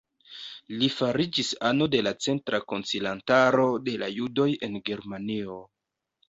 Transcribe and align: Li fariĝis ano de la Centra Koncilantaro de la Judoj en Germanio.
Li 0.77 0.87
fariĝis 0.93 1.51
ano 1.69 1.87
de 1.95 2.01
la 2.07 2.13
Centra 2.27 2.61
Koncilantaro 2.73 3.67
de 3.89 3.95
la 4.05 4.11
Judoj 4.17 4.49
en 4.71 4.81
Germanio. 4.91 5.61